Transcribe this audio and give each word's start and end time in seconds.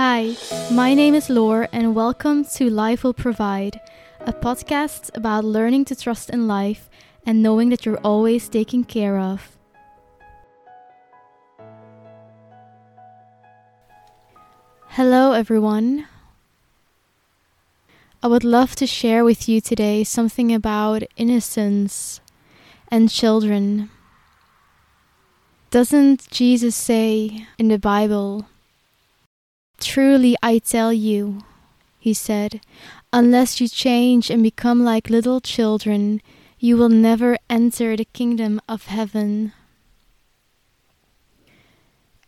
Hi, 0.00 0.36
my 0.70 0.94
name 0.94 1.16
is 1.16 1.28
Lore, 1.28 1.66
and 1.72 1.92
welcome 1.92 2.44
to 2.54 2.70
Life 2.70 3.02
Will 3.02 3.12
Provide, 3.12 3.80
a 4.20 4.32
podcast 4.32 5.10
about 5.16 5.44
learning 5.44 5.86
to 5.86 5.96
trust 5.96 6.30
in 6.30 6.46
life 6.46 6.88
and 7.26 7.42
knowing 7.42 7.70
that 7.70 7.84
you're 7.84 7.98
always 8.04 8.48
taken 8.48 8.84
care 8.84 9.18
of. 9.18 9.58
Hello, 14.90 15.32
everyone. 15.32 16.06
I 18.22 18.28
would 18.28 18.44
love 18.44 18.76
to 18.76 18.86
share 18.86 19.24
with 19.24 19.48
you 19.48 19.60
today 19.60 20.04
something 20.04 20.54
about 20.54 21.02
innocence 21.16 22.20
and 22.86 23.10
children. 23.10 23.90
Doesn't 25.72 26.30
Jesus 26.30 26.76
say 26.76 27.48
in 27.58 27.66
the 27.66 27.80
Bible, 27.80 28.46
Truly 29.80 30.36
I 30.42 30.58
tell 30.58 30.92
you, 30.92 31.42
he 31.98 32.12
said, 32.12 32.60
unless 33.12 33.60
you 33.60 33.68
change 33.68 34.30
and 34.30 34.42
become 34.42 34.84
like 34.84 35.08
little 35.08 35.40
children, 35.40 36.20
you 36.58 36.76
will 36.76 36.88
never 36.88 37.38
enter 37.48 37.96
the 37.96 38.04
kingdom 38.04 38.60
of 38.68 38.86
heaven. 38.86 39.52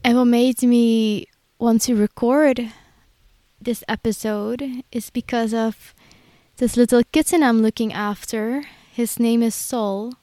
And 0.04 0.16
what 0.16 0.26
made 0.26 0.62
me 0.62 1.26
want 1.58 1.82
to 1.82 1.94
record 1.94 2.72
this 3.60 3.84
episode 3.88 4.82
is 4.92 5.10
because 5.10 5.52
of 5.52 5.94
this 6.56 6.76
little 6.76 7.02
kitten 7.12 7.42
I'm 7.42 7.60
looking 7.60 7.92
after. 7.92 8.62
His 8.92 9.18
name 9.18 9.42
is 9.42 9.54
Sol. 9.54 10.14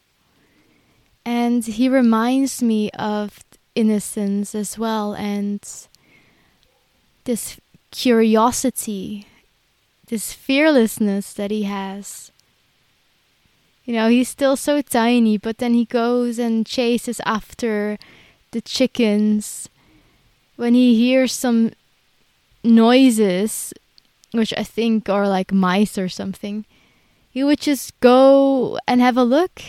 And 1.25 1.65
he 1.65 1.89
reminds 1.89 2.63
me 2.63 2.89
of 2.91 3.39
innocence 3.75 4.55
as 4.55 4.79
well 4.79 5.13
and 5.13 5.61
this 7.27 7.59
curiosity, 7.91 9.27
this 10.07 10.31
fearlessness 10.31 11.33
that 11.33 11.51
he 11.51 11.63
has. 11.63 12.31
You 13.83 13.93
know, 13.93 14.07
he's 14.07 14.29
still 14.29 14.55
so 14.55 14.81
tiny, 14.81 15.37
but 15.37 15.59
then 15.59 15.73
he 15.73 15.83
goes 15.83 16.39
and 16.39 16.65
chases 16.65 17.21
after 17.25 17.97
the 18.51 18.61
chickens. 18.61 19.69
When 20.55 20.73
he 20.73 20.95
hears 20.95 21.33
some 21.33 21.71
noises, 22.63 23.73
which 24.31 24.53
I 24.57 24.63
think 24.63 25.09
are 25.09 25.27
like 25.27 25.51
mice 25.51 25.97
or 25.97 26.07
something, 26.09 26.65
he 27.29 27.43
would 27.43 27.59
just 27.59 27.99
go 27.99 28.79
and 28.87 29.01
have 29.01 29.17
a 29.17 29.23
look. 29.23 29.61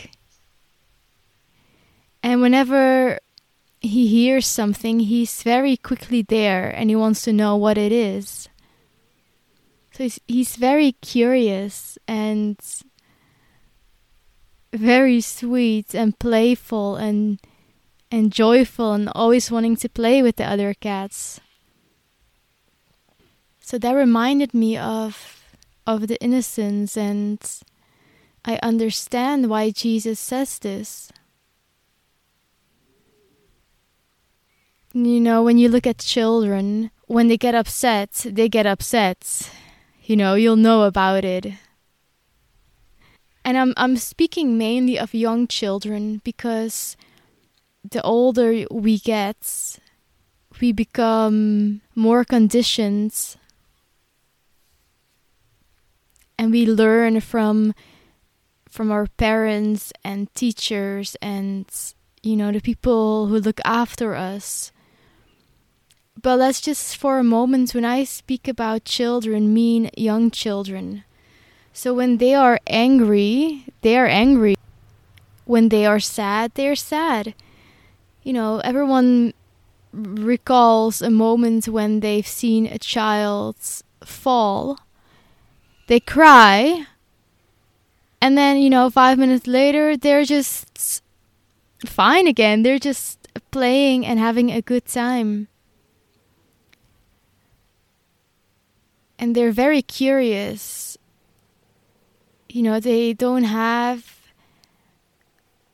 And 2.22 2.40
whenever 2.40 3.18
he 3.80 4.08
hears 4.08 4.46
something, 4.46 5.00
he's 5.00 5.42
very 5.42 5.76
quickly 5.76 6.22
there 6.22 6.68
and 6.68 6.90
he 6.90 6.96
wants 6.96 7.22
to 7.22 7.32
know 7.32 7.56
what 7.56 7.78
it 7.78 7.92
is. 7.92 8.48
So 9.92 10.04
he's, 10.04 10.20
he's 10.26 10.56
very 10.56 10.92
curious 10.92 11.98
and 12.06 12.58
very 14.72 15.20
sweet 15.20 15.94
and 15.94 16.18
playful 16.18 16.96
and 16.96 17.40
and 18.10 18.32
joyful 18.32 18.94
and 18.94 19.10
always 19.14 19.50
wanting 19.50 19.76
to 19.76 19.88
play 19.88 20.22
with 20.22 20.36
the 20.36 20.44
other 20.44 20.72
cats. 20.72 21.40
So 23.60 23.76
that 23.78 23.92
reminded 23.92 24.54
me 24.54 24.76
of 24.76 25.44
of 25.86 26.08
the 26.08 26.20
innocence 26.22 26.96
and 26.96 27.38
I 28.44 28.58
understand 28.62 29.50
why 29.50 29.70
Jesus 29.70 30.18
says 30.18 30.58
this. 30.58 31.12
You 35.04 35.20
know, 35.20 35.44
when 35.44 35.58
you 35.58 35.68
look 35.68 35.86
at 35.86 35.98
children, 35.98 36.90
when 37.06 37.28
they 37.28 37.36
get 37.36 37.54
upset, 37.54 38.26
they 38.28 38.48
get 38.48 38.66
upset. 38.66 39.48
You 40.02 40.16
know, 40.16 40.34
you'll 40.34 40.56
know 40.56 40.82
about 40.82 41.24
it. 41.24 41.52
And 43.44 43.56
I'm 43.56 43.74
I'm 43.76 43.96
speaking 43.96 44.58
mainly 44.58 44.98
of 44.98 45.14
young 45.14 45.46
children 45.46 46.20
because 46.24 46.96
the 47.88 48.02
older 48.02 48.66
we 48.72 48.98
get, 48.98 49.78
we 50.60 50.72
become 50.72 51.80
more 51.94 52.24
conditioned 52.24 53.36
and 56.36 56.50
we 56.50 56.66
learn 56.66 57.20
from 57.20 57.72
from 58.68 58.90
our 58.90 59.06
parents 59.16 59.92
and 60.02 60.34
teachers 60.34 61.16
and 61.22 61.70
you 62.24 62.34
know 62.34 62.50
the 62.50 62.60
people 62.60 63.28
who 63.28 63.38
look 63.38 63.60
after 63.64 64.16
us 64.16 64.72
but 66.28 66.38
let's 66.38 66.60
just 66.60 66.94
for 66.94 67.18
a 67.18 67.24
moment 67.24 67.74
when 67.74 67.86
i 67.86 68.04
speak 68.04 68.46
about 68.46 68.84
children 68.84 69.54
mean 69.54 69.88
young 69.96 70.30
children. 70.30 71.02
So 71.72 71.94
when 71.94 72.18
they 72.18 72.34
are 72.34 72.60
angry 72.66 73.64
they 73.80 73.96
are 73.96 74.04
angry. 74.06 74.54
When 75.46 75.70
they 75.70 75.86
are 75.86 75.98
sad 75.98 76.52
they 76.52 76.68
are 76.68 76.76
sad. 76.76 77.32
You 78.22 78.34
know 78.34 78.58
everyone 78.58 79.32
recalls 79.94 81.00
a 81.00 81.08
moment 81.08 81.66
when 81.66 82.00
they've 82.00 82.28
seen 82.28 82.66
a 82.66 82.78
child 82.78 83.56
fall. 84.04 84.80
They 85.86 86.00
cry 86.00 86.88
and 88.20 88.36
then 88.36 88.58
you 88.58 88.68
know 88.68 88.90
5 88.90 89.16
minutes 89.16 89.46
later 89.46 89.96
they're 89.96 90.26
just 90.26 91.02
fine 91.86 92.26
again. 92.26 92.64
They're 92.64 92.86
just 92.90 93.16
playing 93.50 94.04
and 94.04 94.18
having 94.18 94.50
a 94.50 94.60
good 94.60 94.84
time 94.84 95.48
and 99.18 99.34
they're 99.34 99.52
very 99.52 99.82
curious 99.82 100.96
you 102.48 102.62
know 102.62 102.80
they 102.80 103.12
don't 103.12 103.44
have 103.44 104.16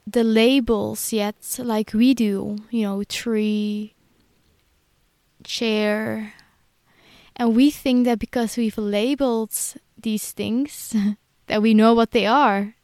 the 0.07 0.25
labels 0.25 1.13
yet 1.13 1.37
like 1.59 1.93
we 1.93 2.15
do 2.15 2.57
you 2.71 2.83
know 2.83 3.03
tree 3.05 3.95
chair 5.45 6.35
and 7.37 7.57
we 7.57 7.71
think 7.71 8.05
that 8.05 8.19
because 8.19 8.57
we've 8.57 8.79
labeled 8.79 9.53
these 9.99 10.31
things 10.31 10.95
that 11.47 11.63
we 11.63 11.75
know 11.75 11.95
what 11.95 12.13
they 12.13 12.27
are. 12.27 12.75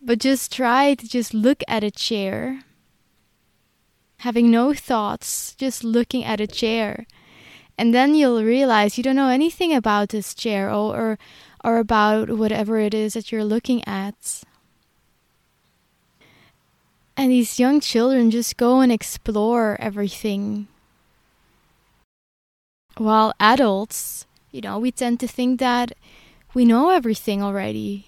But 0.00 0.20
just 0.20 0.52
try 0.52 0.94
to 0.94 1.08
just 1.08 1.34
look 1.34 1.62
at 1.66 1.84
a 1.84 1.90
chair, 1.90 2.62
having 4.18 4.50
no 4.50 4.72
thoughts, 4.72 5.54
just 5.56 5.82
looking 5.84 6.24
at 6.24 6.40
a 6.40 6.46
chair. 6.46 7.06
And 7.78 7.94
then 7.94 8.14
you'll 8.14 8.42
realize 8.42 8.96
you 8.96 9.04
don't 9.04 9.16
know 9.16 9.28
anything 9.28 9.74
about 9.74 10.08
this 10.10 10.34
chair 10.34 10.70
or, 10.70 10.96
or, 10.96 11.18
or 11.62 11.78
about 11.78 12.30
whatever 12.30 12.78
it 12.78 12.94
is 12.94 13.14
that 13.14 13.30
you're 13.30 13.44
looking 13.44 13.86
at. 13.86 14.42
And 17.16 17.30
these 17.30 17.58
young 17.58 17.80
children 17.80 18.30
just 18.30 18.56
go 18.56 18.80
and 18.80 18.92
explore 18.92 19.76
everything. 19.80 20.68
While 22.96 23.34
adults, 23.40 24.26
you 24.50 24.60
know, 24.60 24.78
we 24.78 24.90
tend 24.90 25.20
to 25.20 25.28
think 25.28 25.60
that 25.60 25.92
we 26.54 26.64
know 26.64 26.90
everything 26.90 27.42
already. 27.42 28.06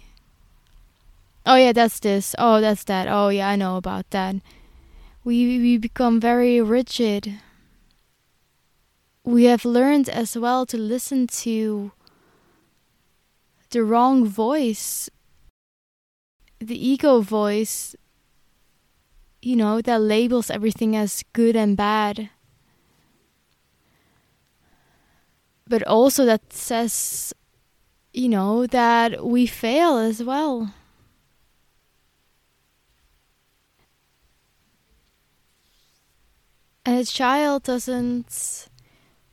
Oh 1.44 1.56
yeah, 1.56 1.72
that's 1.72 2.00
this. 2.00 2.34
Oh, 2.38 2.60
that's 2.60 2.84
that. 2.84 3.08
Oh 3.08 3.28
yeah, 3.28 3.48
I 3.48 3.56
know 3.56 3.76
about 3.76 4.10
that. 4.10 4.36
We 5.24 5.58
we 5.58 5.78
become 5.78 6.20
very 6.20 6.60
rigid. 6.60 7.40
We 9.28 9.44
have 9.44 9.64
learned 9.66 10.08
as 10.08 10.38
well 10.38 10.64
to 10.64 10.78
listen 10.78 11.26
to 11.44 11.92
the 13.70 13.84
wrong 13.84 14.24
voice, 14.24 15.10
the 16.58 16.88
ego 16.88 17.20
voice, 17.20 17.94
you 19.42 19.54
know, 19.54 19.82
that 19.82 20.00
labels 20.00 20.50
everything 20.50 20.96
as 20.96 21.22
good 21.34 21.56
and 21.56 21.76
bad. 21.76 22.30
but 25.68 25.82
also 25.86 26.24
that 26.24 26.52
says, 26.52 27.34
you 28.12 28.28
know, 28.28 28.66
that 28.66 29.24
we 29.24 29.46
fail 29.46 29.98
as 29.98 30.22
well. 30.22 30.72
And 36.86 36.98
a 36.98 37.04
child 37.04 37.64
doesn't, 37.64 38.68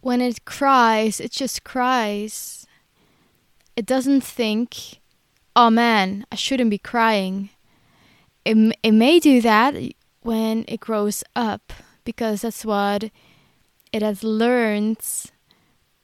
when 0.05 0.21
it 0.21 0.45
cries, 0.45 1.19
it 1.19 1.31
just 1.31 1.63
cries. 1.63 2.67
It 3.75 3.87
doesn't 3.87 4.21
think, 4.21 5.01
oh 5.55 5.71
man, 5.71 6.27
I 6.31 6.35
shouldn't 6.35 6.69
be 6.69 6.77
crying. 6.77 7.49
It, 8.45 8.77
it 8.83 8.91
may 8.91 9.19
do 9.19 9.41
that 9.41 9.73
when 10.21 10.63
it 10.67 10.79
grows 10.79 11.23
up 11.35 11.73
because 12.03 12.43
that's 12.43 12.63
what 12.63 13.09
it 13.91 14.03
has 14.03 14.23
learned 14.23 15.01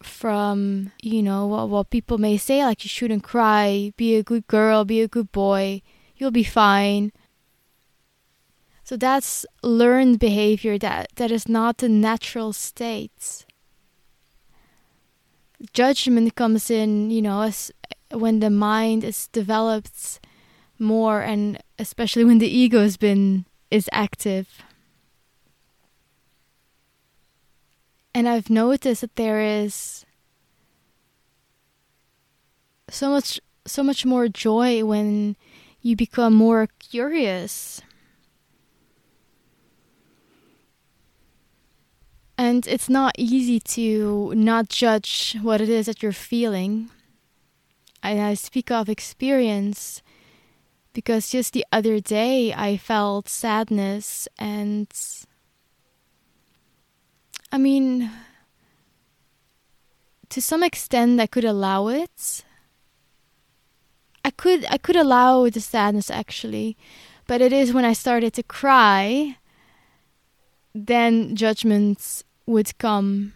from 0.02 0.92
you 1.04 1.22
know 1.22 1.46
what, 1.46 1.70
what 1.70 1.92
people 1.92 2.18
may 2.18 2.38
say 2.38 2.66
like 2.66 2.84
you 2.84 2.90
shouldn't 2.90 3.24
cry. 3.24 3.94
Be 3.98 4.16
a 4.16 4.24
good 4.24 4.48
girl. 4.48 4.84
Be 4.84 5.02
a 5.02 5.08
good 5.08 5.32
boy. 5.32 5.84
You'll 6.16 6.32
be 6.32 6.44
fine. 6.44 7.12
So 8.84 8.98
that's 8.98 9.46
learned 9.62 10.18
behavior 10.18 10.80
that 10.80 11.10
that 11.18 11.30
is 11.30 11.48
not 11.48 11.78
the 11.78 11.88
natural 11.88 12.52
state 12.52 13.46
judgment 15.74 16.36
comes 16.36 16.70
in, 16.70 17.12
you 17.12 17.22
know, 17.22 17.42
as 17.42 17.72
when 18.12 18.40
the 18.40 18.50
mind 18.50 19.04
is 19.04 19.28
developed 19.28 20.20
more 20.80 21.22
and 21.22 21.62
especially 21.80 22.26
when 22.26 22.40
the 22.40 22.48
ego 22.48 22.82
has 22.82 22.98
been 22.98 23.46
is 23.70 23.90
active. 23.92 24.64
And 28.14 28.28
I've 28.28 28.50
noticed 28.50 29.02
that 29.02 29.16
there 29.16 29.40
is 29.40 30.06
so 32.90 33.10
much 33.10 33.40
so 33.66 33.84
much 33.84 34.06
more 34.06 34.28
joy 34.28 34.84
when 34.84 35.38
you 35.82 35.96
become 35.96 36.34
more 36.34 36.68
curious. 36.80 37.82
And 42.42 42.66
it's 42.66 42.90
not 42.90 43.14
easy 43.20 43.60
to 43.78 44.34
not 44.36 44.68
judge 44.68 45.38
what 45.44 45.62
it 45.62 45.70
is 45.70 45.86
that 45.86 46.02
you're 46.02 46.12
feeling. 46.12 46.90
And 48.02 48.20
I 48.20 48.34
speak 48.34 48.72
of 48.72 48.90
experience 48.90 50.02
because 50.92 51.30
just 51.30 51.54
the 51.54 51.64
other 51.72 52.00
day 52.00 52.52
I 52.52 52.78
felt 52.78 53.30
sadness 53.30 54.28
and 54.40 54.90
I 57.52 57.60
mean 57.60 58.10
to 60.30 60.42
some 60.42 60.64
extent 60.64 61.22
I 61.22 61.28
could 61.28 61.46
allow 61.46 61.90
it 61.90 62.44
I 64.26 64.32
could 64.32 64.66
I 64.66 64.80
could 64.80 64.96
allow 64.96 65.48
the 65.48 65.62
sadness 65.62 66.10
actually, 66.10 66.76
but 67.28 67.40
it 67.40 67.54
is 67.54 67.72
when 67.72 67.86
I 67.86 67.94
started 67.94 68.34
to 68.34 68.42
cry 68.42 69.38
then 70.74 71.36
judgments 71.36 72.24
would 72.52 72.78
come. 72.78 73.34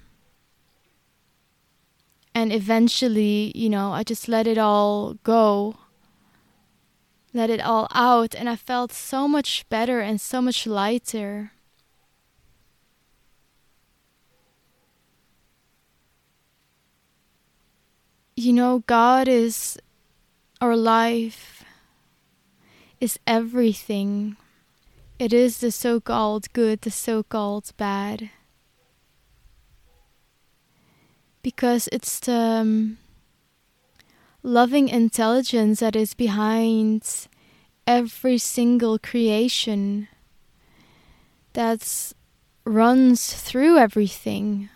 And 2.33 2.51
eventually, 2.51 3.51
you 3.55 3.69
know, 3.69 3.93
I 3.93 4.03
just 4.03 4.27
let 4.27 4.45
it 4.45 4.57
all 4.57 5.15
go. 5.23 5.77
Let 7.33 7.49
it 7.49 7.61
all 7.61 7.87
out 7.91 8.35
and 8.35 8.49
I 8.49 8.55
felt 8.55 8.91
so 8.91 9.27
much 9.27 9.67
better 9.69 9.99
and 10.01 10.19
so 10.19 10.41
much 10.41 10.67
lighter. 10.67 11.51
You 18.37 18.51
know, 18.51 18.83
God 18.85 19.27
is 19.27 19.77
our 20.59 20.75
life 20.75 21.63
is 22.99 23.19
everything. 23.27 24.35
It 25.19 25.31
is 25.31 25.59
the 25.59 25.71
so 25.71 25.99
called 25.99 26.51
good, 26.53 26.81
the 26.81 26.91
so 26.91 27.23
called 27.23 27.71
bad. 27.77 28.29
Because 31.45 31.87
it's 31.91 32.19
the 32.19 32.65
um, 32.65 32.97
loving 34.41 34.89
intelligence 34.89 35.79
that 35.79 35.95
is 35.95 36.15
behind 36.15 37.27
every 37.85 38.39
single 38.39 38.97
creation 38.97 40.07
that 41.53 41.85
runs 42.65 43.31
through 43.31 43.77
everything. 43.77 44.69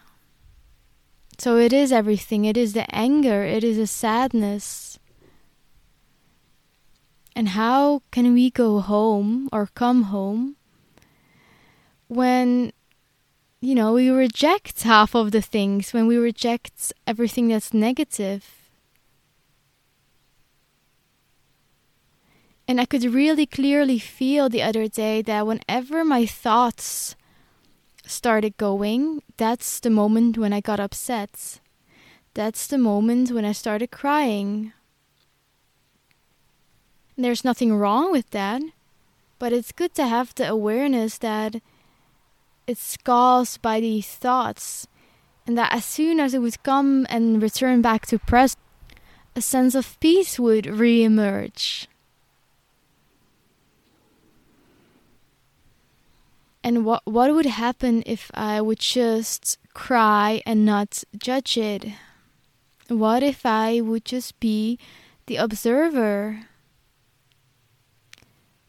So 1.40 1.58
it 1.58 1.74
is 1.74 1.92
everything. 1.92 2.46
It 2.46 2.56
is 2.56 2.74
the 2.74 2.86
anger, 2.94 3.44
it 3.44 3.64
is 3.64 3.78
the 3.78 3.88
sadness, 3.88 5.00
and 7.36 7.50
how 7.50 8.04
can 8.12 8.34
we 8.34 8.52
go 8.52 8.80
home 8.80 9.50
or 9.52 9.70
come 9.74 10.14
home 10.14 10.56
when, 12.08 12.74
you 13.62 13.76
know, 13.76 13.94
we 13.94 14.10
reject 14.10 14.84
half 14.84 15.16
of 15.16 15.32
the 15.32 15.42
things, 15.42 15.92
when 15.92 16.08
we 16.08 16.18
reject 16.18 16.94
everything 17.06 17.50
that's 17.50 17.74
negative? 17.74 18.70
And 22.68 22.80
I 22.80 22.86
could 22.86 23.04
really 23.04 23.46
clearly 23.46 24.00
feel 24.00 24.48
the 24.48 24.62
other 24.62 24.88
day 24.88 25.22
that 25.24 25.48
whenever 25.48 26.06
my 26.06 26.26
thoughts 26.26 27.16
started 28.06 28.58
going, 28.58 29.24
that's 29.38 29.80
the 29.80 29.90
moment 29.90 30.38
when 30.38 30.54
I 30.54 30.62
got 30.62 30.80
upset. 30.80 31.60
That's 32.36 32.68
the 32.68 32.78
moment 32.78 33.32
when 33.32 33.44
I 33.44 33.52
started 33.52 33.92
crying. 33.92 34.72
There's 37.18 37.44
nothing 37.44 37.74
wrong 37.74 38.12
with 38.12 38.30
that, 38.30 38.62
but 39.40 39.52
it's 39.52 39.72
good 39.72 39.94
to 39.96 40.08
have 40.08 40.34
the 40.36 40.48
awareness 40.48 41.18
that 41.18 41.56
it's 42.70 42.98
caused 42.98 43.62
by 43.62 43.80
these 43.80 44.08
thoughts, 44.08 44.88
and 45.48 45.58
that 45.58 45.74
as 45.74 45.84
soon 45.84 46.20
as 46.20 46.36
it 46.36 46.40
would 46.40 46.62
come 46.62 47.08
and 47.10 47.42
return 47.42 47.82
back 47.82 48.06
to 48.06 48.20
present, 48.20 48.60
a 49.36 49.42
sense 49.42 49.74
of 49.74 50.00
peace 50.00 50.40
would 50.40 50.68
re-emerge. 50.68 51.88
And 56.64 56.86
what 56.86 57.02
what 57.06 57.34
would 57.34 57.48
happen 57.48 58.04
if 58.06 58.30
I 58.36 58.62
would 58.62 58.80
just 58.80 59.58
cry 59.74 60.44
and 60.46 60.66
not 60.66 61.04
judge 61.18 61.58
it? 61.58 61.86
What 62.90 63.24
if 63.24 63.46
I 63.46 63.82
would 63.82 64.06
just 64.06 64.40
be 64.40 64.78
the 65.26 65.38
observer? 65.38 66.46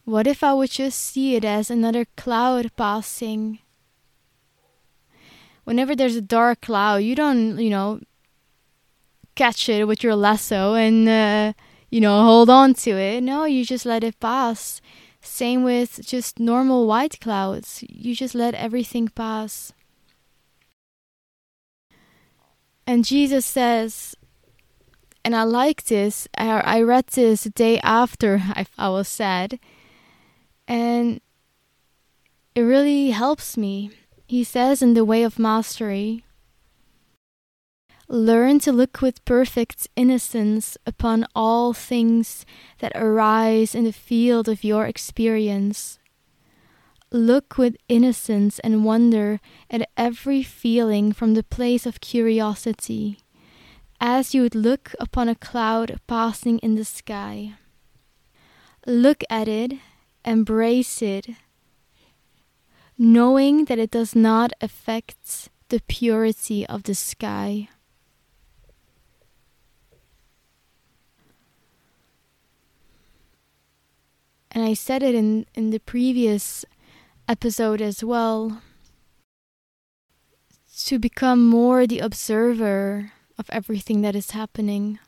What 0.05 0.27
if 0.27 0.43
I 0.43 0.55
would 0.55 0.71
just 0.71 0.99
see 0.99 1.37
it 1.37 1.45
as 1.45 1.71
another 1.71 2.07
cloud 2.17 2.71
passing? 2.77 3.59
Whenever 5.71 5.95
there's 5.95 6.17
a 6.17 6.21
dark 6.21 6.63
cloud, 6.63 6.97
you 6.97 7.15
don't, 7.15 7.57
you 7.61 7.71
know, 7.71 8.01
catch 9.37 9.69
it 9.69 9.87
with 9.87 10.03
your 10.03 10.17
lasso 10.17 10.75
and, 10.75 11.09
uh, 11.09 11.53
you 11.91 12.01
know, 12.01 12.25
hold 12.25 12.51
on 12.51 12.75
to 12.75 12.91
it. 12.91 13.23
No, 13.23 13.45
you 13.45 13.65
just 13.65 13.87
let 13.87 14.03
it 14.03 14.19
pass. 14.19 14.81
Same 15.21 15.63
with 15.63 16.05
just 16.05 16.41
normal 16.41 16.89
white 16.89 17.21
clouds. 17.21 17.85
You 17.89 18.17
just 18.17 18.35
let 18.35 18.53
everything 18.57 19.07
pass. 19.07 19.73
And 22.85 23.05
Jesus 23.05 23.47
says, 23.47 24.17
and 25.25 25.37
I 25.37 25.45
like 25.45 25.85
this, 25.85 26.27
I, 26.37 26.63
I 26.63 26.83
read 26.83 27.07
this 27.13 27.45
the 27.45 27.51
day 27.51 27.79
after 27.85 28.43
I, 28.57 28.67
I 28.77 28.89
was 28.89 29.07
sad 29.07 29.61
and 30.67 31.21
it 32.57 32.63
really 32.63 33.11
helps 33.11 33.57
me. 33.57 33.93
He 34.31 34.45
says 34.45 34.81
in 34.81 34.95
The 34.95 35.05
Way 35.05 35.25
of 35.25 35.41
Mastery 35.41 36.25
Learn 38.07 38.61
to 38.61 38.71
look 38.71 39.01
with 39.03 39.25
perfect 39.25 39.89
innocence 39.97 40.79
upon 40.87 41.27
all 41.35 41.73
things 41.73 42.47
that 42.79 42.93
arise 42.95 43.75
in 43.75 43.83
the 43.83 43.93
field 43.93 44.49
of 44.49 44.63
your 44.63 44.87
experience. 44.87 45.99
Look 47.11 47.59
with 47.59 47.77
innocence 47.89 48.61
and 48.61 48.85
wonder 48.85 49.41
at 49.69 49.91
every 49.97 50.45
feeling 50.45 51.11
from 51.11 51.35
the 51.35 51.43
place 51.43 51.85
of 51.85 52.01
curiosity, 52.01 53.19
as 54.01 54.33
you 54.33 54.43
would 54.43 54.55
look 54.55 54.95
upon 55.01 55.29
a 55.29 55.35
cloud 55.35 55.99
passing 56.07 56.61
in 56.61 56.77
the 56.77 56.85
sky. 56.85 57.55
Look 58.87 59.25
at 59.29 59.49
it 59.49 59.73
embrace 60.25 61.03
it, 61.03 61.31
knowing 63.03 63.65
that 63.65 63.79
it 63.79 63.91
does 63.91 64.15
not 64.15 64.53
affect 64.61 65.49
the 65.71 65.81
purity 65.89 66.67
of 66.67 66.83
the 66.83 66.95
sky. 66.95 67.67
And 74.51 74.63
I 74.63 74.75
said 74.75 75.03
it 75.03 75.15
in, 75.15 75.47
in 75.55 75.71
the 75.71 75.79
previous 75.79 76.67
episode 77.27 77.81
as 77.81 78.05
well 78.05 78.61
to 80.85 80.99
become 80.99 81.47
more 81.47 81.87
the 81.87 82.01
observer 82.01 83.13
of 83.39 83.49
everything 83.49 84.03
that 84.03 84.15
is 84.15 84.33
happening. 84.33 84.99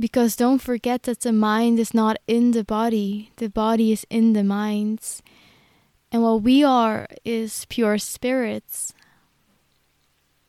Because 0.00 0.34
don't 0.34 0.62
forget 0.62 1.02
that 1.02 1.20
the 1.20 1.32
mind 1.32 1.78
is 1.78 1.92
not 1.92 2.16
in 2.26 2.52
the 2.52 2.64
body, 2.64 3.32
the 3.36 3.50
body 3.50 3.92
is 3.92 4.06
in 4.08 4.32
the 4.32 4.42
minds. 4.42 5.22
And 6.10 6.22
what 6.22 6.40
we 6.40 6.64
are 6.64 7.06
is 7.22 7.66
pure 7.68 7.98
spirits. 7.98 8.94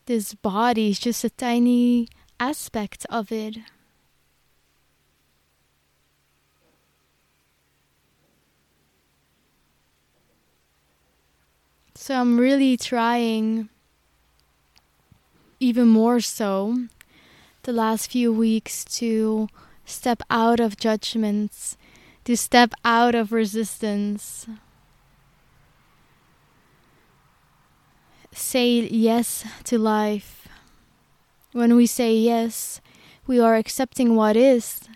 This 0.05 0.33
body 0.35 0.91
is 0.91 0.99
just 0.99 1.25
a 1.25 1.29
tiny 1.29 2.07
aspect 2.39 3.05
of 3.09 3.29
it. 3.29 3.57
So 11.93 12.15
I'm 12.15 12.39
really 12.39 12.77
trying 12.77 13.67
even 15.59 15.89
more 15.89 16.21
so 16.21 16.87
the 17.63 17.73
last 17.73 18.11
few 18.11 18.31
weeks 18.33 18.83
to 18.85 19.47
step 19.85 20.21
out 20.29 20.59
of 20.59 20.77
judgments, 20.77 21.77
to 22.25 22.35
step 22.35 22.73
out 22.83 23.13
of 23.15 23.31
resistance. 23.31 24.47
Say 28.33 28.87
yes 28.87 29.45
to 29.65 29.77
life. 29.77 30.47
When 31.51 31.75
we 31.75 31.85
say 31.85 32.15
yes, 32.15 32.79
we 33.27 33.39
are 33.39 33.55
accepting 33.55 34.15
what 34.15 34.37
is. 34.37 34.87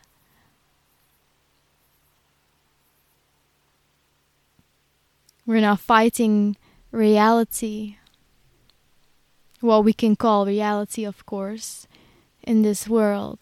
We're 5.46 5.62
not 5.62 5.80
fighting 5.80 6.58
reality. 6.92 7.98
What 9.60 9.84
we 9.84 9.94
can 9.94 10.16
call 10.16 10.46
reality, 10.46 11.04
of 11.04 11.26
course, 11.26 11.88
in 12.46 12.62
this 12.62 12.88
world. 12.88 13.40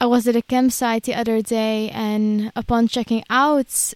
I 0.00 0.06
was 0.06 0.26
at 0.26 0.34
a 0.34 0.42
campsite 0.42 1.04
the 1.04 1.14
other 1.14 1.40
day, 1.42 1.88
and 1.90 2.50
upon 2.56 2.88
checking 2.88 3.22
out, 3.30 3.94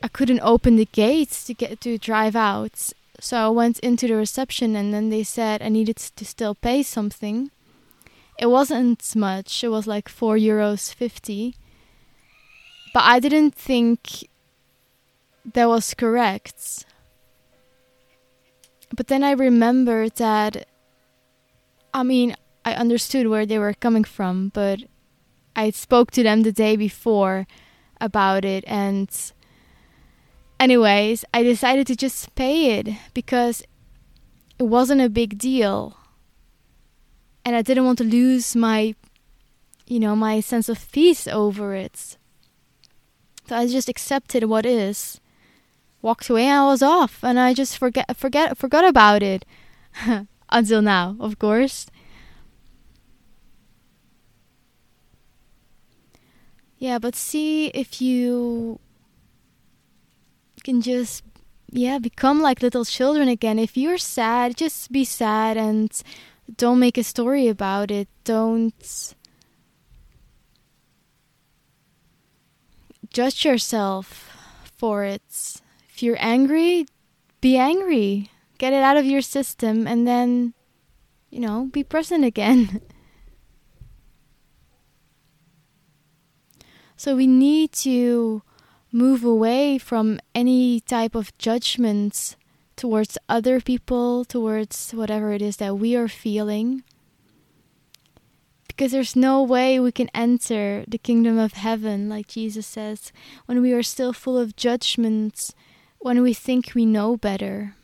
I 0.00 0.06
couldn't 0.06 0.40
open 0.40 0.76
the 0.76 0.86
gates 0.86 1.44
to 1.46 1.54
get 1.54 1.80
to 1.80 1.98
drive 1.98 2.36
out. 2.36 2.92
So 3.18 3.36
I 3.36 3.48
went 3.48 3.80
into 3.80 4.06
the 4.06 4.14
reception, 4.14 4.76
and 4.76 4.94
then 4.94 5.08
they 5.08 5.24
said 5.24 5.60
I 5.60 5.70
needed 5.70 5.96
to 5.96 6.24
still 6.24 6.54
pay 6.54 6.84
something. 6.84 7.50
It 8.38 8.46
wasn't 8.46 9.16
much; 9.16 9.64
it 9.64 9.68
was 9.68 9.88
like 9.88 10.08
four 10.08 10.36
euros 10.36 10.94
fifty. 10.94 11.56
But 12.94 13.02
I 13.02 13.18
didn't 13.18 13.56
think 13.56 14.28
that 15.44 15.68
was 15.68 15.94
correct. 15.94 16.84
But 18.94 19.08
then 19.08 19.22
I 19.22 19.32
remembered 19.32 20.16
that. 20.16 20.68
I 21.92 22.02
mean, 22.02 22.34
I 22.64 22.74
understood 22.74 23.26
where 23.26 23.46
they 23.46 23.58
were 23.58 23.74
coming 23.74 24.04
from, 24.04 24.50
but 24.50 24.80
I 25.56 25.70
spoke 25.70 26.10
to 26.12 26.22
them 26.22 26.42
the 26.42 26.52
day 26.52 26.76
before 26.76 27.46
about 28.00 28.44
it 28.44 28.62
and 28.66 29.10
anyways, 30.60 31.24
I 31.32 31.42
decided 31.42 31.86
to 31.88 31.96
just 31.96 32.34
pay 32.34 32.78
it 32.78 32.88
because 33.14 33.62
it 34.58 34.64
wasn't 34.64 35.00
a 35.00 35.08
big 35.08 35.38
deal. 35.38 35.96
And 37.44 37.56
I 37.56 37.62
didn't 37.62 37.86
want 37.86 37.98
to 37.98 38.04
lose 38.04 38.54
my 38.54 38.94
you 39.88 39.98
know, 39.98 40.14
my 40.14 40.40
sense 40.40 40.68
of 40.68 40.90
peace 40.92 41.26
over 41.26 41.74
it. 41.74 42.18
So 43.48 43.56
I 43.56 43.66
just 43.66 43.88
accepted 43.88 44.44
what 44.44 44.66
is. 44.66 45.18
Walked 46.08 46.30
away 46.30 46.46
and 46.46 46.60
I 46.60 46.66
was 46.66 46.82
off 46.82 47.22
and 47.22 47.38
I 47.38 47.52
just 47.52 47.76
forget 47.76 48.16
forget 48.16 48.56
forgot 48.56 48.82
about 48.82 49.22
it. 49.22 49.44
Until 50.48 50.80
now, 50.80 51.16
of 51.20 51.38
course. 51.38 51.84
Yeah, 56.78 56.98
but 56.98 57.14
see 57.14 57.66
if 57.74 58.00
you 58.00 58.80
can 60.64 60.80
just 60.80 61.24
yeah, 61.70 61.98
become 61.98 62.40
like 62.40 62.62
little 62.62 62.86
children 62.86 63.28
again. 63.28 63.58
If 63.58 63.76
you're 63.76 63.98
sad, 63.98 64.56
just 64.56 64.90
be 64.90 65.04
sad 65.04 65.58
and 65.58 65.92
don't 66.56 66.78
make 66.78 66.96
a 66.96 67.04
story 67.04 67.48
about 67.48 67.90
it. 67.90 68.08
Don't 68.24 69.14
judge 73.12 73.44
yourself 73.44 74.30
for 74.78 75.04
it. 75.04 75.60
If 75.98 76.04
you're 76.04 76.16
angry, 76.20 76.86
be 77.40 77.56
angry. 77.56 78.30
Get 78.58 78.72
it 78.72 78.84
out 78.84 78.96
of 78.96 79.04
your 79.04 79.20
system 79.20 79.84
and 79.88 80.06
then, 80.06 80.54
you 81.28 81.40
know, 81.40 81.70
be 81.72 81.82
present 81.82 82.24
again. 82.24 82.80
So 86.96 87.14
we 87.16 87.26
need 87.26 87.72
to 87.84 88.42
move 88.90 89.22
away 89.24 89.78
from 89.78 90.18
any 90.34 90.80
type 90.80 91.14
of 91.14 91.36
judgments 91.38 92.36
towards 92.74 93.18
other 93.28 93.60
people, 93.60 94.24
towards 94.24 94.90
whatever 94.90 95.32
it 95.32 95.40
is 95.40 95.58
that 95.58 95.78
we 95.78 95.94
are 95.94 96.08
feeling. 96.08 96.82
Because 98.66 98.90
there's 98.90 99.14
no 99.14 99.42
way 99.42 99.78
we 99.78 99.92
can 99.92 100.10
enter 100.12 100.84
the 100.88 100.98
kingdom 100.98 101.38
of 101.38 101.52
heaven, 101.52 102.08
like 102.08 102.26
Jesus 102.26 102.66
says, 102.66 103.12
when 103.46 103.62
we 103.62 103.72
are 103.72 103.82
still 103.84 104.12
full 104.12 104.36
of 104.36 104.56
judgments, 104.56 105.54
when 105.98 106.22
we 106.22 106.32
think 106.32 106.72
we 106.74 106.86
know 106.86 107.16
better. 107.16 107.74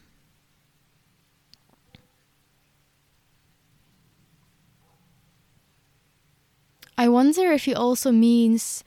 I 6.96 7.08
wonder 7.08 7.50
if 7.52 7.64
he 7.64 7.74
also 7.74 8.12
means 8.12 8.84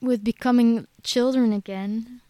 with 0.00 0.22
becoming 0.22 0.86
children 1.02 1.52
again. 1.52 2.20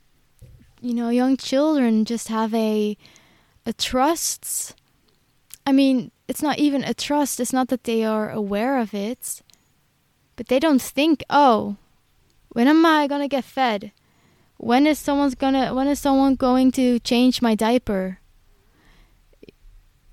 You 0.81 0.95
know, 0.95 1.09
young 1.09 1.37
children 1.37 2.05
just 2.05 2.29
have 2.29 2.55
a 2.55 2.97
a 3.67 3.73
trust. 3.73 4.77
I 5.67 5.73
mean, 5.73 6.13
it's 6.29 6.41
not 6.41 6.59
even 6.59 6.85
a 6.85 6.95
trust. 6.95 7.41
It's 7.41 7.53
not 7.53 7.69
that 7.69 7.85
they 7.85 8.05
are 8.05 8.31
aware 8.31 8.79
of 8.79 8.95
it, 8.95 9.43
but 10.37 10.47
they 10.47 10.61
don't 10.61 10.81
think, 10.81 11.25
"Oh, 11.29 11.77
when 12.51 12.69
am 12.69 12.87
I 12.87 13.09
going 13.09 13.21
to 13.21 13.29
get 13.29 13.45
fed? 13.45 13.93
When 14.59 14.87
is 14.87 14.99
someone's 14.99 15.35
to 15.35 15.73
when 15.73 15.89
is 15.89 15.99
someone 15.99 16.35
going 16.35 16.73
to 16.73 16.99
change 17.01 17.41
my 17.41 17.55
diaper?" 17.55 18.19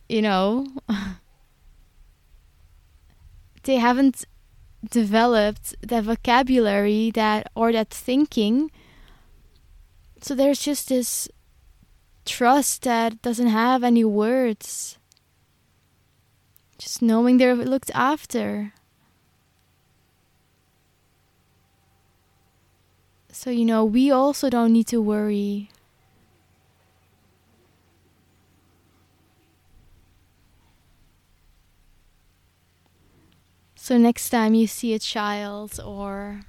You 0.07 0.21
know, 0.21 0.67
they 3.63 3.77
haven't 3.77 4.25
developed 4.89 5.75
that 5.81 6.03
vocabulary 6.03 7.11
that 7.11 7.51
or 7.55 7.71
that 7.73 7.89
thinking. 7.89 8.71
So 10.21 10.35
there's 10.35 10.59
just 10.59 10.89
this 10.89 11.27
trust 12.25 12.83
that 12.83 13.21
doesn't 13.21 13.47
have 13.47 13.83
any 13.83 14.03
words. 14.03 14.97
Just 16.77 17.01
knowing 17.01 17.37
they're 17.37 17.55
looked 17.55 17.91
after 17.93 18.73
so 23.35 23.49
you 23.49 23.65
know 23.65 23.83
we 23.83 24.09
also 24.09 24.49
don't 24.49 24.71
need 24.71 24.87
to 24.87 25.01
worry 25.01 25.69
So 33.85 33.99
next 33.99 34.31
time 34.31 34.55
you 34.55 34.65
see 34.65 34.95
a 34.95 34.99
child 34.99 35.79
or 35.79 36.41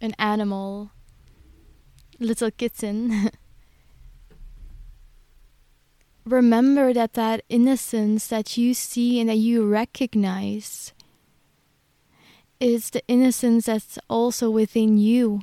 an 0.00 0.14
animal, 0.16 0.92
little 2.20 2.52
kitten, 2.52 3.26
remember 6.24 6.92
that 6.92 7.14
that 7.14 7.42
innocence 7.48 8.28
that 8.28 8.56
you 8.56 8.74
see 8.74 9.18
and 9.18 9.28
that 9.28 9.38
you 9.38 9.66
recognize 9.66 10.92
is 12.60 12.90
the 12.90 13.02
innocence 13.08 13.66
that's 13.66 13.98
also 14.08 14.48
within 14.48 14.98
you. 14.98 15.40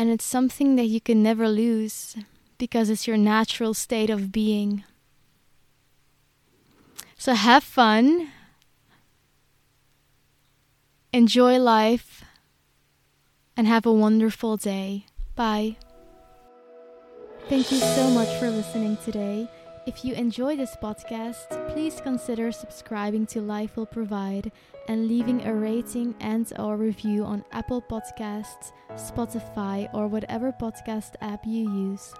And 0.00 0.08
it's 0.08 0.24
something 0.24 0.76
that 0.76 0.86
you 0.86 0.98
can 0.98 1.22
never 1.22 1.46
lose 1.46 2.16
because 2.56 2.88
it's 2.88 3.06
your 3.06 3.18
natural 3.18 3.74
state 3.74 4.08
of 4.08 4.32
being. 4.32 4.82
So 7.18 7.34
have 7.34 7.62
fun 7.62 8.30
Enjoy 11.12 11.58
life 11.58 12.24
and 13.56 13.66
have 13.66 13.84
a 13.84 13.92
wonderful 13.92 14.56
day. 14.56 15.06
Bye. 15.34 15.76
Thank 17.48 17.72
you 17.72 17.78
so 17.78 18.08
much 18.10 18.28
for 18.38 18.48
listening 18.48 18.96
today. 19.04 19.48
If 19.86 20.04
you 20.04 20.14
enjoy 20.14 20.56
this 20.56 20.76
podcast, 20.76 21.48
please 21.72 22.00
consider 22.02 22.52
subscribing 22.52 23.26
to 23.28 23.40
Life 23.40 23.76
Will 23.76 23.86
Provide 23.86 24.52
and 24.88 25.08
leaving 25.08 25.46
a 25.46 25.54
rating 25.54 26.14
and 26.20 26.52
or 26.58 26.76
review 26.76 27.24
on 27.24 27.44
Apple 27.50 27.80
Podcasts, 27.80 28.72
Spotify, 28.92 29.92
or 29.94 30.06
whatever 30.06 30.52
podcast 30.52 31.14
app 31.22 31.46
you 31.46 31.70
use. 31.72 32.12